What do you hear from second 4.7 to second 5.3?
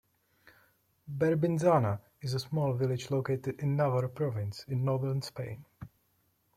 Northern